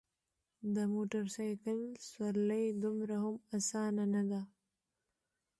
د 0.75 0.77
موټرسایکل 0.93 1.79
سوارلي 2.07 2.65
دومره 2.83 3.15
هم 3.23 3.35
اسانه 3.57 4.03
نده. 4.13 4.41